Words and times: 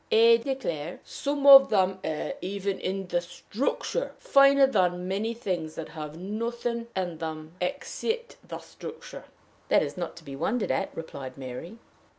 "I 0.11 0.41
declare, 0.43 0.99
some 1.03 1.45
of 1.45 1.69
them 1.69 1.99
are 2.03 2.33
even 2.41 2.79
in 2.79 3.05
their 3.05 3.21
structure 3.21 4.13
finer 4.17 4.65
than 4.65 5.07
many 5.07 5.35
things 5.35 5.75
that 5.75 5.89
have 5.89 6.17
nothing 6.17 6.87
in 6.95 7.19
them 7.19 7.19
to 7.19 7.27
admire 7.27 7.51
except 7.75 8.37
the 8.49 8.57
structure." 8.57 9.25
"That 9.69 9.83
is 9.83 9.97
not 9.97 10.15
to 10.15 10.23
be 10.23 10.35
wondered 10.35 10.71
at," 10.71 10.89
replied 10.97 11.37
Mary. 11.37 11.77